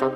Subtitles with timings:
[0.00, 0.06] A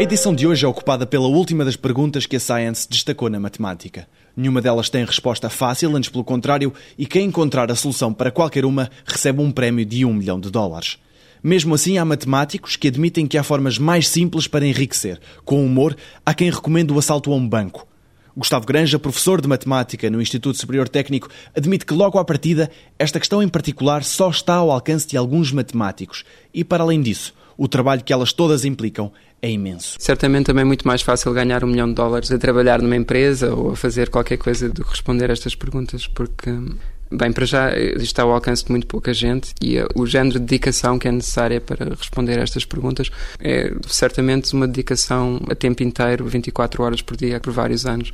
[0.00, 4.08] edição de hoje é ocupada pela última das perguntas que a Science destacou na matemática.
[4.36, 8.64] Nenhuma delas tem resposta fácil, antes pelo contrário, e quem encontrar a solução para qualquer
[8.64, 10.98] uma recebe um prémio de um milhão de dólares.
[11.46, 15.20] Mesmo assim, há matemáticos que admitem que há formas mais simples para enriquecer.
[15.44, 17.86] Com humor, há quem recomende o assalto a um banco.
[18.36, 23.20] Gustavo Granja, professor de matemática no Instituto Superior Técnico, admite que logo à partida esta
[23.20, 27.68] questão em particular só está ao alcance de alguns matemáticos e, para além disso, o
[27.68, 29.98] trabalho que elas todas implicam é imenso.
[30.00, 33.54] Certamente também é muito mais fácil ganhar um milhão de dólares a trabalhar numa empresa
[33.54, 36.50] ou a fazer qualquer coisa do que responder a estas perguntas, porque
[37.10, 40.98] Bem, para já está ao alcance de muito pouca gente e o género de dedicação
[40.98, 43.10] que é necessária para responder a estas perguntas
[43.40, 48.12] é certamente uma dedicação a tempo inteiro, 24 horas por dia, por vários anos.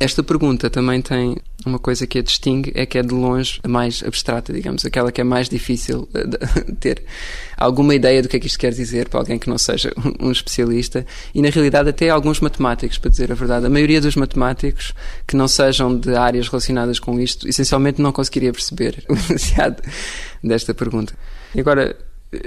[0.00, 3.68] Esta pergunta também tem uma coisa que a distingue, é que é de longe a
[3.68, 7.02] mais abstrata, digamos, aquela que é mais difícil de ter
[7.56, 10.30] alguma ideia do que é que isto quer dizer para alguém que não seja um
[10.30, 13.66] especialista e, na realidade, até alguns matemáticos, para dizer a verdade.
[13.66, 14.94] A maioria dos matemáticos
[15.26, 19.82] que não sejam de áreas relacionadas com isto, essencialmente não conseguiria perceber o enunciado
[20.44, 21.12] desta pergunta.
[21.52, 21.96] E agora,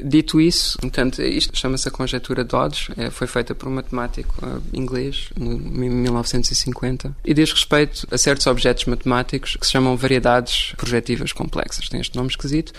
[0.03, 4.61] Dito isso, portanto, isto chama-se a conjetura Dodge, é, foi feita por um matemático uh,
[4.73, 5.57] inglês em
[5.89, 11.89] 1950 e diz respeito a certos objetos matemáticos que se chamam variedades projetivas complexas.
[11.89, 12.73] Tem este nome esquisito,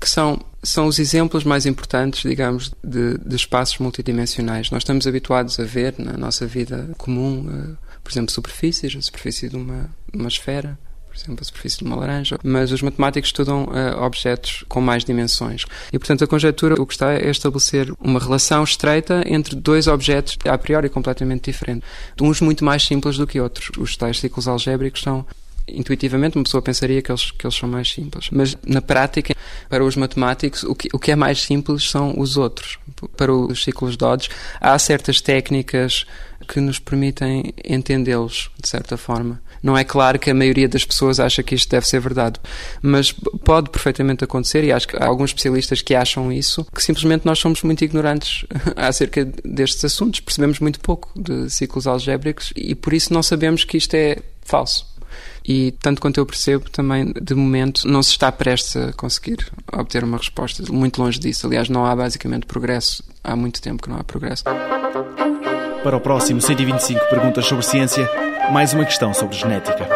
[0.00, 4.70] que são, são os exemplos mais importantes, digamos, de, de espaços multidimensionais.
[4.70, 9.48] Nós estamos habituados a ver na nossa vida comum, uh, por exemplo, superfícies, a superfície
[9.48, 10.78] de uma, uma esfera,
[11.16, 15.04] por exemplo, a superfície de uma laranja, mas os matemáticos estudam uh, objetos com mais
[15.04, 15.64] dimensões.
[15.92, 20.36] E, portanto, a conjectura o que está é estabelecer uma relação estreita entre dois objetos
[20.44, 21.88] a priori completamente diferentes.
[22.20, 23.70] Uns muito mais simples do que outros.
[23.78, 25.24] Os tais ciclos algébricos são
[25.68, 28.28] intuitivamente uma pessoa pensaria que eles, que eles são mais simples.
[28.30, 29.34] Mas na prática,
[29.68, 32.78] para os matemáticos, o que, o que é mais simples são os outros.
[33.16, 34.28] Para os ciclos Dodge,
[34.60, 36.06] há certas técnicas
[36.46, 39.40] que nos permitem entendê-los, de certa forma.
[39.62, 42.38] Não é claro que a maioria das pessoas acha que isto deve ser verdade,
[42.80, 47.26] mas pode perfeitamente acontecer e acho que há alguns especialistas que acham isso, que simplesmente
[47.26, 48.44] nós somos muito ignorantes
[48.76, 53.76] acerca destes assuntos, percebemos muito pouco de ciclos algébricos e por isso não sabemos que
[53.76, 54.86] isto é falso.
[55.48, 60.02] E, tanto quanto eu percebo, também, de momento, não se está prestes a conseguir obter
[60.02, 60.62] uma resposta.
[60.72, 61.46] Muito longe disso.
[61.46, 63.02] Aliás, não há basicamente progresso.
[63.22, 64.42] Há muito tempo que não há progresso.
[65.86, 68.10] Para o próximo 125 Perguntas sobre Ciência,
[68.50, 69.86] mais uma questão sobre genética.